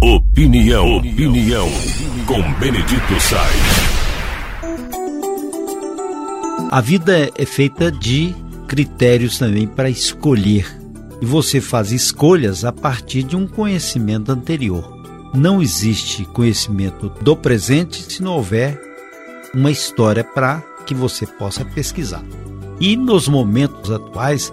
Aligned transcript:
Opinião, 0.00 0.98
opinião, 0.98 1.68
com 2.24 2.40
Benedito 2.60 3.20
Sainz. 3.20 3.88
A 6.70 6.80
vida 6.80 7.28
é 7.36 7.44
feita 7.44 7.90
de 7.90 8.32
critérios 8.68 9.38
também 9.38 9.66
para 9.66 9.90
escolher. 9.90 10.66
E 11.20 11.26
você 11.26 11.60
faz 11.60 11.90
escolhas 11.90 12.64
a 12.64 12.70
partir 12.70 13.24
de 13.24 13.34
um 13.34 13.48
conhecimento 13.48 14.30
anterior. 14.30 14.96
Não 15.34 15.60
existe 15.60 16.24
conhecimento 16.26 17.08
do 17.20 17.36
presente 17.36 18.12
se 18.12 18.22
não 18.22 18.34
houver 18.34 18.80
uma 19.52 19.72
história 19.72 20.22
para 20.22 20.62
que 20.86 20.94
você 20.94 21.26
possa 21.26 21.64
pesquisar. 21.64 22.22
E 22.78 22.96
nos 22.96 23.26
momentos 23.26 23.90
atuais, 23.90 24.52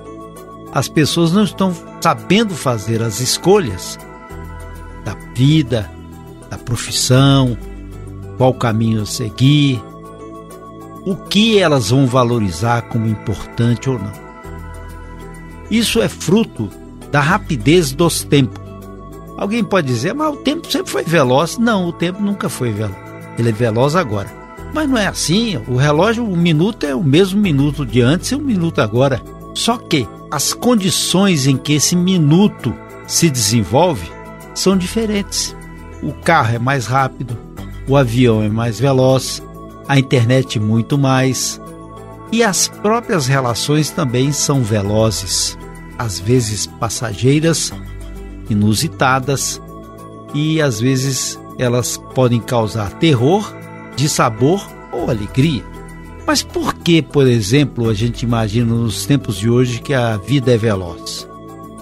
as 0.74 0.90
pessoas 0.90 1.32
não 1.32 1.44
estão 1.44 1.72
sabendo 2.02 2.56
fazer 2.56 3.04
as 3.04 3.20
escolhas 3.20 4.00
vida, 5.36 5.92
da 6.50 6.58
profissão, 6.58 7.58
qual 8.38 8.54
caminho 8.54 9.06
seguir, 9.06 9.84
o 11.06 11.16
que 11.16 11.60
elas 11.60 11.90
vão 11.90 12.08
valorizar 12.08 12.84
como 12.84 13.06
importante 13.06 13.90
ou 13.90 14.00
não. 14.00 14.12
Isso 15.70 16.02
é 16.02 16.08
fruto 16.08 16.70
da 17.12 17.20
rapidez 17.20 17.92
dos 17.92 18.24
tempos. 18.24 18.64
Alguém 19.38 19.64
pode 19.64 19.88
dizer, 19.88 20.14
mas 20.14 20.34
o 20.34 20.38
tempo 20.38 20.72
sempre 20.72 20.92
foi 20.92 21.04
veloz. 21.04 21.58
Não, 21.58 21.88
o 21.88 21.94
tempo 21.94 22.22
nunca 22.22 22.48
foi 22.48 22.72
veloz. 22.72 22.96
Ele 23.38 23.50
é 23.50 23.52
veloz 23.52 23.96
agora. 23.96 24.32
Mas 24.74 24.90
não 24.90 24.98
é 24.98 25.08
assim. 25.08 25.58
O 25.68 25.76
relógio, 25.76 26.24
o 26.24 26.38
minuto 26.38 26.86
é 26.86 26.96
o 26.96 27.04
mesmo 27.04 27.40
minuto 27.42 27.86
de 27.86 28.02
antes 28.02 28.32
e 28.32 28.36
o 28.36 28.42
minuto 28.42 28.80
agora. 28.80 29.22
Só 29.54 29.78
que 29.78 30.08
as 30.32 30.54
condições 30.54 31.48
em 31.48 31.58
que 31.58 31.74
esse 31.74 31.96
minuto 31.96 32.74
se 33.06 33.30
desenvolve 33.30 34.15
são 34.56 34.76
diferentes. 34.76 35.56
O 36.02 36.12
carro 36.12 36.56
é 36.56 36.60
mais 36.60 36.88
rápido, 36.88 37.38
o 37.88 37.96
avião 37.96 38.42
é 38.42 38.50
mais 38.50 38.80
veloz, 38.80 39.44
a 39.88 40.00
internet 40.00 40.60
muito 40.60 40.98
mais. 40.98 41.62
E 42.32 42.44
as 42.44 42.68
próprias 42.68 43.28
relações 43.28 43.92
também 43.92 44.32
são 44.32 44.64
velozes, 44.64 45.58
às 45.98 46.20
vezes 46.20 46.66
passageiras, 46.66 47.72
inusitadas 48.50 49.62
e 50.34 50.62
às 50.62 50.80
vezes 50.80 51.40
elas 51.58 51.98
podem 52.14 52.42
causar 52.42 52.92
terror, 52.94 53.54
dissabor 53.96 54.68
ou 54.92 55.10
alegria. 55.10 55.64
Mas 56.26 56.42
por 56.42 56.74
que, 56.74 57.02
por 57.02 57.28
exemplo, 57.28 57.88
a 57.90 57.94
gente 57.94 58.24
imagina 58.24 58.74
nos 58.74 59.06
tempos 59.06 59.38
de 59.38 59.50
hoje 59.50 59.80
que 59.80 59.94
a 59.94 60.18
vida 60.18 60.54
é 60.54 60.58
veloz 60.58 61.28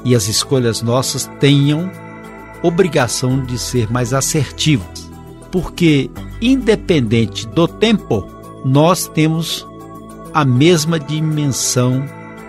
e 0.04 0.14
as 0.14 0.28
escolhas 0.28 0.82
nossas 0.82 1.30
tenham 1.40 1.90
obrigação 2.64 3.39
de 3.39 3.59
ser 3.59 3.92
mais 3.92 4.14
assertivas? 4.14 5.11
Porque, 5.52 6.09
independente 6.42 7.47
do 7.47 7.67
tempo, 7.67 8.28
nós 8.66 9.08
temos 9.08 9.67
a 10.33 10.44
mesma 10.44 11.00
dimensão 11.00 12.03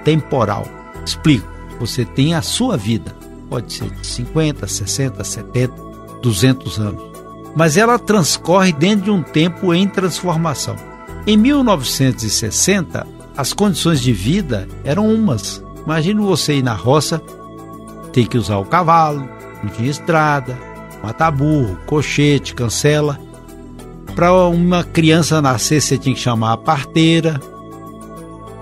temporal. 0.04 0.64
Explico. 1.04 1.52
Você 1.80 2.04
tem 2.04 2.34
a 2.34 2.40
sua 2.40 2.76
vida, 2.76 3.14
pode 3.50 3.72
ser 3.72 3.90
de 3.90 4.06
50, 4.06 4.66
60, 4.66 5.24
70, 5.24 5.74
200 6.22 6.78
anos, 6.78 7.02
mas 7.54 7.76
ela 7.76 7.98
transcorre 7.98 8.72
dentro 8.72 9.06
de 9.06 9.10
um 9.10 9.22
tempo 9.22 9.74
em 9.74 9.88
transformação. 9.88 10.76
Em 11.26 11.36
1960, 11.36 13.06
as 13.36 13.52
condições 13.52 14.00
de 14.00 14.12
vida 14.12 14.68
eram 14.84 15.12
umas. 15.12 15.62
Imagina 15.84 16.22
você 16.22 16.54
ir 16.54 16.62
na 16.62 16.74
roça, 16.74 17.20
ter 18.12 18.26
que 18.28 18.38
usar 18.38 18.58
o 18.58 18.64
cavalo, 18.64 19.28
não 19.64 19.70
tinha 19.70 19.90
estrada, 19.90 20.56
matar 21.02 21.30
burro, 21.30 21.78
cochete, 21.86 22.54
cancela. 22.54 23.18
Para 24.14 24.32
uma 24.46 24.84
criança 24.84 25.42
nascer, 25.42 25.80
você 25.80 25.98
tinha 25.98 26.14
que 26.14 26.20
chamar 26.20 26.52
a 26.52 26.56
parteira. 26.56 27.40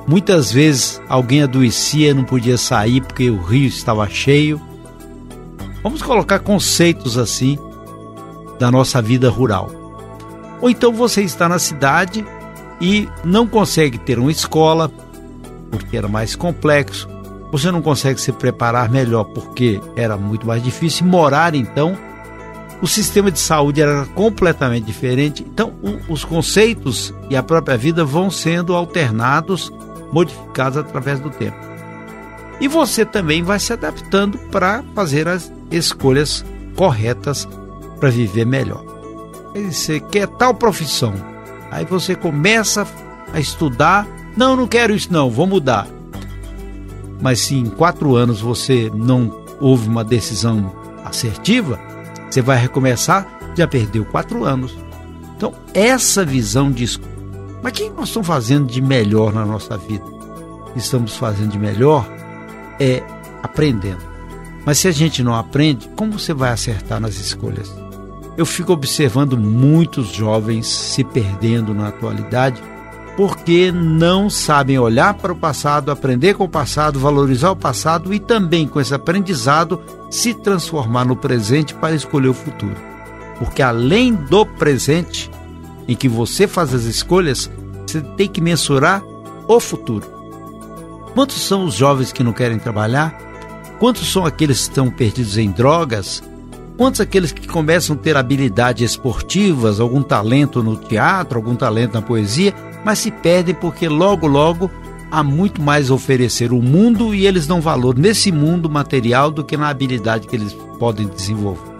Muitas 0.06 0.50
vezes 0.50 1.00
alguém 1.08 1.42
adoecia 1.42 2.10
e 2.10 2.14
não 2.14 2.24
podia 2.24 2.56
sair 2.56 3.00
porque 3.02 3.28
o 3.30 3.42
rio 3.42 3.66
estava 3.66 4.08
cheio. 4.08 4.60
Vamos 5.82 6.02
colocar 6.02 6.38
conceitos 6.38 7.18
assim 7.18 7.58
da 8.58 8.70
nossa 8.70 9.02
vida 9.02 9.28
rural. 9.28 9.70
Ou 10.60 10.70
então 10.70 10.92
você 10.92 11.22
está 11.22 11.48
na 11.48 11.58
cidade 11.58 12.24
e 12.80 13.08
não 13.24 13.46
consegue 13.46 13.98
ter 13.98 14.18
uma 14.18 14.30
escola 14.30 14.90
porque 15.70 15.96
era 15.96 16.08
mais 16.08 16.36
complexo. 16.36 17.08
Você 17.52 17.70
não 17.70 17.80
consegue 17.80 18.20
se 18.20 18.32
preparar 18.32 18.90
melhor 18.90 19.24
porque 19.24 19.80
era 19.94 20.16
muito 20.16 20.46
mais 20.46 20.62
difícil. 20.62 21.06
Morar 21.06 21.54
então, 21.54 21.96
o 22.80 22.86
sistema 22.88 23.30
de 23.30 23.38
saúde 23.38 23.80
era 23.80 24.06
completamente 24.06 24.86
diferente. 24.86 25.46
Então, 25.46 25.72
os 26.08 26.24
conceitos 26.24 27.14
e 27.30 27.36
a 27.36 27.42
própria 27.42 27.76
vida 27.76 28.04
vão 28.04 28.30
sendo 28.30 28.74
alternados, 28.74 29.70
modificados 30.10 30.78
através 30.78 31.20
do 31.20 31.30
tempo. 31.30 31.56
E 32.60 32.66
você 32.66 33.04
também 33.04 33.42
vai 33.42 33.60
se 33.60 33.72
adaptando 33.72 34.38
para 34.50 34.82
fazer 34.94 35.28
as 35.28 35.52
escolhas 35.70 36.44
corretas 36.74 37.46
para 38.00 38.10
viver 38.10 38.46
melhor. 38.46 38.82
Você 39.54 40.00
quer 40.00 40.26
tal 40.26 40.54
profissão, 40.54 41.12
Aí 41.72 41.86
você 41.86 42.14
começa 42.14 42.86
a 43.32 43.40
estudar. 43.40 44.06
Não, 44.36 44.54
não 44.54 44.68
quero 44.68 44.94
isso 44.94 45.10
não, 45.10 45.30
vou 45.30 45.46
mudar. 45.46 45.86
Mas 47.22 47.40
se 47.40 47.54
em 47.54 47.66
quatro 47.66 48.16
anos 48.16 48.40
você 48.40 48.90
não 48.92 49.42
houve 49.60 49.88
uma 49.88 50.04
decisão 50.04 50.72
assertiva, 51.04 51.78
você 52.28 52.42
vai 52.42 52.58
recomeçar, 52.58 53.26
já 53.56 53.66
perdeu 53.66 54.04
quatro 54.04 54.44
anos. 54.44 54.76
Então, 55.36 55.54
essa 55.72 56.24
visão 56.24 56.70
diz, 56.70 57.00
mas 57.62 57.72
o 57.72 57.74
que 57.76 57.90
nós 57.90 58.08
estamos 58.08 58.26
fazendo 58.26 58.66
de 58.66 58.82
melhor 58.82 59.32
na 59.32 59.46
nossa 59.46 59.78
vida? 59.78 60.04
Estamos 60.74 61.16
fazendo 61.16 61.52
de 61.52 61.58
melhor 61.58 62.06
é 62.80 63.02
aprendendo. 63.42 64.02
Mas 64.64 64.78
se 64.78 64.88
a 64.88 64.92
gente 64.92 65.22
não 65.22 65.34
aprende, 65.34 65.88
como 65.96 66.18
você 66.18 66.34
vai 66.34 66.50
acertar 66.50 67.00
nas 67.00 67.14
escolhas? 67.14 67.72
Eu 68.36 68.46
fico 68.46 68.72
observando 68.72 69.36
muitos 69.36 70.08
jovens 70.08 70.66
se 70.66 71.04
perdendo 71.04 71.74
na 71.74 71.88
atualidade 71.88 72.62
porque 73.16 73.70
não 73.70 74.30
sabem 74.30 74.78
olhar 74.78 75.14
para 75.14 75.32
o 75.32 75.36
passado, 75.36 75.90
aprender 75.90 76.34
com 76.34 76.44
o 76.44 76.48
passado, 76.48 76.98
valorizar 76.98 77.50
o 77.50 77.56
passado 77.56 78.12
e 78.14 78.18
também, 78.18 78.66
com 78.66 78.80
esse 78.80 78.94
aprendizado, 78.94 79.80
se 80.10 80.32
transformar 80.32 81.04
no 81.04 81.16
presente 81.16 81.74
para 81.74 81.94
escolher 81.94 82.28
o 82.28 82.34
futuro. 82.34 82.76
Porque 83.38 83.62
além 83.62 84.14
do 84.14 84.46
presente, 84.46 85.30
em 85.86 85.94
que 85.94 86.08
você 86.08 86.46
faz 86.46 86.72
as 86.72 86.84
escolhas, 86.84 87.50
você 87.86 88.00
tem 88.00 88.28
que 88.28 88.40
mensurar 88.40 89.02
o 89.46 89.60
futuro. 89.60 90.06
Quantos 91.14 91.40
são 91.46 91.64
os 91.64 91.74
jovens 91.74 92.12
que 92.12 92.22
não 92.22 92.32
querem 92.32 92.58
trabalhar? 92.58 93.18
Quantos 93.78 94.10
são 94.10 94.24
aqueles 94.24 94.62
que 94.62 94.68
estão 94.68 94.90
perdidos 94.90 95.36
em 95.36 95.50
drogas, 95.50 96.22
Quantos 96.76 97.00
aqueles 97.00 97.32
que 97.32 97.46
começam 97.46 97.94
a 97.94 97.98
ter 97.98 98.16
habilidades 98.16 98.92
esportivas, 98.92 99.78
algum 99.78 100.02
talento 100.02 100.62
no 100.62 100.76
teatro, 100.76 101.38
algum 101.38 101.54
talento 101.54 101.94
na 101.94 102.02
poesia, 102.02 102.54
mas 102.84 102.98
se 102.98 103.10
perdem 103.10 103.54
porque 103.54 103.88
logo, 103.88 104.26
logo 104.26 104.70
há 105.10 105.22
muito 105.22 105.60
mais 105.60 105.90
a 105.90 105.94
oferecer 105.94 106.52
o 106.52 106.62
mundo 106.62 107.14
e 107.14 107.26
eles 107.26 107.46
dão 107.46 107.60
valor 107.60 107.96
nesse 107.98 108.32
mundo 108.32 108.68
material 108.70 109.30
do 109.30 109.44
que 109.44 109.56
na 109.56 109.68
habilidade 109.68 110.26
que 110.26 110.36
eles 110.36 110.52
podem 110.78 111.06
desenvolver. 111.06 111.70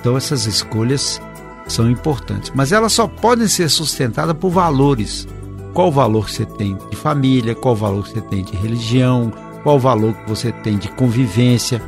Então 0.00 0.16
essas 0.16 0.46
escolhas 0.46 1.20
são 1.66 1.90
importantes, 1.90 2.52
mas 2.54 2.72
elas 2.72 2.92
só 2.92 3.06
podem 3.06 3.48
ser 3.48 3.68
sustentadas 3.68 4.36
por 4.36 4.50
valores. 4.50 5.26
Qual 5.74 5.88
o 5.88 5.92
valor 5.92 6.24
que 6.24 6.32
você 6.32 6.46
tem 6.46 6.78
de 6.90 6.96
família, 6.96 7.54
qual 7.54 7.74
o 7.74 7.76
valor 7.76 8.04
que 8.04 8.12
você 8.12 8.20
tem 8.22 8.42
de 8.42 8.56
religião, 8.56 9.32
qual 9.62 9.76
o 9.76 9.80
valor 9.80 10.14
que 10.14 10.28
você 10.28 10.50
tem 10.50 10.78
de 10.78 10.88
convivência 10.88 11.82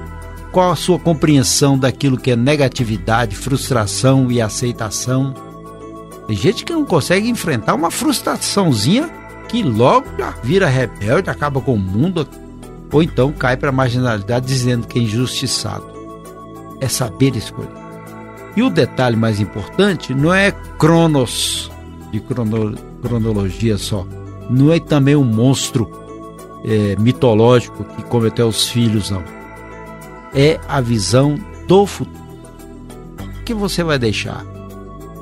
qual 0.53 0.71
a 0.73 0.77
sua 0.77 0.99
compreensão 0.99 1.79
daquilo 1.79 2.17
que 2.17 2.31
é 2.31 2.37
negatividade, 2.37 3.37
frustração 3.37 4.31
e 4.31 4.41
aceitação? 4.41 5.35
Tem 6.29 6.37
gente 6.37 6.65
que 6.65 6.73
não 6.73 6.85
consegue 6.85 7.29
enfrentar 7.29 7.75
uma 7.75 7.91
frustraçãozinha 7.91 9.11
que 9.49 9.63
logo 9.63 10.07
já 10.17 10.31
vira 10.43 10.69
rebelde, 10.69 11.31
acaba 11.31 11.61
com 11.61 11.75
o 11.75 11.79
mundo, 11.79 12.29
ou 12.93 13.03
então 13.03 13.33
cai 13.33 13.57
para 13.57 13.71
a 13.71 13.73
marginalidade 13.73 14.47
dizendo 14.47 14.87
que 14.87 15.01
é 15.01 15.03
injustiçado. 15.03 15.87
É 16.81 16.87
saber 16.87 17.35
escolher. 17.35 17.71
E 18.55 18.63
o 18.63 18.71
detalhe 18.71 19.17
mais 19.17 19.41
importante 19.41 20.15
não 20.15 20.33
é 20.33 20.53
cronos, 20.79 21.73
de 22.13 22.21
crono, 22.21 22.77
cronologia 23.03 23.77
só. 23.77 24.07
Não 24.49 24.73
é 24.73 24.79
também 24.79 25.17
um 25.17 25.25
monstro 25.25 25.91
é, 26.65 26.95
mitológico 27.01 27.83
que 27.85 28.05
come 28.05 28.29
até 28.29 28.45
os 28.45 28.69
filhos, 28.69 29.11
não 29.11 29.39
é 30.35 30.61
a 30.69 30.81
visão 30.81 31.39
do 31.67 31.87
futuro. 31.87 32.19
O 33.41 33.45
que 33.45 33.55
você 33.55 33.83
vai 33.83 33.99
deixar? 33.99 34.45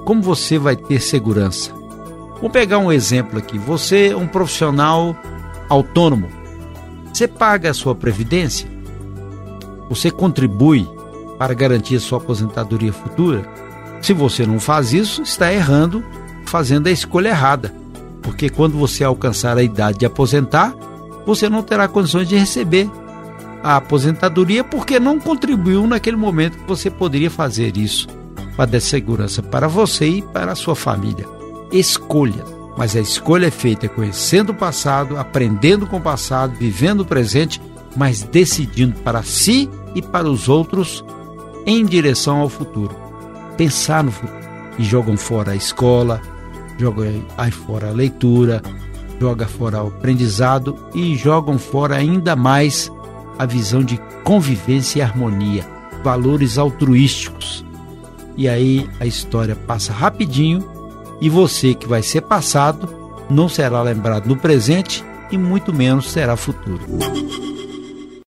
Como 0.07 0.23
você 0.23 0.57
vai 0.57 0.77
ter 0.77 1.01
segurança? 1.01 1.73
Vou 2.41 2.49
pegar 2.49 2.79
um 2.79 2.93
exemplo 2.93 3.41
aqui. 3.41 3.59
Você 3.59 4.11
é 4.11 4.17
um 4.17 4.29
profissional 4.29 5.17
autônomo. 5.69 6.29
Você 7.13 7.27
paga 7.27 7.71
a 7.71 7.75
sua 7.75 7.93
previdência? 7.93 8.69
Você 9.89 10.09
contribui 10.13 10.89
para 11.37 11.55
garantir 11.55 11.97
a 11.97 12.01
sua 12.01 12.19
aposentadoria 12.19 12.93
futura? 12.93 13.45
Se 14.01 14.13
você 14.13 14.47
não 14.47 14.61
faz 14.61 14.93
isso, 14.93 15.23
está 15.23 15.53
errando, 15.53 16.05
fazendo 16.45 16.87
a 16.87 16.93
escolha 16.93 17.31
errada. 17.31 17.75
Porque 18.23 18.49
quando 18.49 18.79
você 18.79 19.03
alcançar 19.03 19.59
a 19.59 19.63
idade 19.65 19.99
de 19.99 20.07
aposentar, 20.07 20.73
você 21.27 21.49
não 21.49 21.65
terá 21.65 21.89
condições 21.89 22.29
de 22.29 22.37
receber 22.37 22.89
a 23.61 23.79
aposentadoria 23.79 24.63
porque 24.63 25.01
não 25.01 25.19
contribuiu 25.19 25.85
naquele 25.85 26.17
momento 26.17 26.59
que 26.59 26.69
você 26.69 26.89
poderia 26.89 27.29
fazer 27.29 27.77
isso 27.77 28.07
para 28.57 28.67
dar 28.67 28.81
segurança 28.81 29.43
para 29.43 29.69
você 29.69 30.07
e 30.07 30.23
para 30.23 30.53
a 30.53 30.57
sua 30.57 30.75
família. 30.75 31.27
Escolha, 31.71 32.45
mas 32.77 32.97
a 32.97 33.01
escolha 33.01 33.47
é 33.47 33.51
feita 33.51 33.89
conhecendo 33.89 34.51
o 34.51 34.55
passado, 34.55 35.19
aprendendo 35.19 35.87
com 35.87 35.99
o 35.99 36.03
passado, 36.03 36.55
vivendo 36.59 37.01
o 37.01 37.05
presente, 37.05 37.61
mas 37.97 38.23
decidindo 38.23 38.99
para 39.01 39.23
si 39.23 39.69
e 39.95 40.03
para 40.03 40.29
os 40.29 40.49
outros 40.49 41.05
em 41.67 41.85
direção 41.85 42.39
ao 42.39 42.49
futuro. 42.49 42.95
Pensar 43.57 44.05
no 44.05 44.13
futuro. 44.13 44.47
E 44.79 44.85
jogam 44.85 45.17
fora 45.17 45.53
a 45.53 45.57
escola, 45.57 46.21
jogam 46.79 47.07
aí 47.39 47.51
fora 47.51 47.89
a 47.89 47.93
leitura, 47.93 48.63
joga 49.19 49.47
fora 49.47 49.83
o 49.83 49.89
aprendizado 49.89 50.77
e 50.95 51.17
jogam 51.17 51.59
fora 51.59 51.97
ainda 51.97 52.37
mais 52.37 52.93
a 53.39 53.47
visão 53.47 53.83
de 53.83 53.99
convivência 54.23 54.99
e 54.99 55.03
harmonia, 55.03 55.67
valores 56.05 56.59
altruísticos. 56.59 57.66
E 58.37 58.49
aí 58.49 58.89
a 59.01 59.07
história 59.07 59.57
passa 59.57 59.93
rapidinho 59.93 60.69
e 61.21 61.31
você 61.31 61.75
que 61.75 61.89
vai 61.89 62.03
ser 62.03 62.23
passado 62.23 62.89
não 63.31 63.49
será 63.49 63.83
lembrado 63.83 64.27
no 64.27 64.37
presente 64.37 65.05
e 65.31 65.39
muito 65.39 65.73
menos 65.73 66.11
será 66.11 66.37
futuro. 66.37 66.81